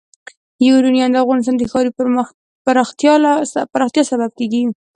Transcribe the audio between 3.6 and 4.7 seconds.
پراختیا سبب کېږي.